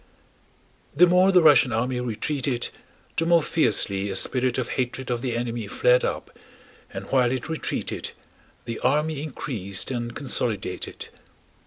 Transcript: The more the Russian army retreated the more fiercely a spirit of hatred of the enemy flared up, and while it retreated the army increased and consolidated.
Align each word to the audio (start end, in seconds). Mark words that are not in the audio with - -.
The 0.95 1.05
more 1.05 1.31
the 1.31 1.43
Russian 1.43 1.71
army 1.71 1.99
retreated 2.01 2.69
the 3.15 3.27
more 3.27 3.43
fiercely 3.43 4.09
a 4.09 4.15
spirit 4.15 4.57
of 4.57 4.69
hatred 4.69 5.11
of 5.11 5.21
the 5.21 5.37
enemy 5.37 5.67
flared 5.67 6.03
up, 6.03 6.31
and 6.91 7.05
while 7.11 7.31
it 7.31 7.47
retreated 7.47 8.13
the 8.65 8.79
army 8.79 9.21
increased 9.21 9.91
and 9.91 10.15
consolidated. 10.15 11.09